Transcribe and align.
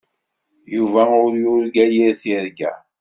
Yuba 0.75 1.03
ur 1.23 1.31
yurga 1.43 1.85
yir 1.93 2.13
tirga. 2.21 2.71